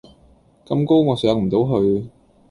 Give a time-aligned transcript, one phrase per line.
[0.65, 2.09] 咁高我上唔到去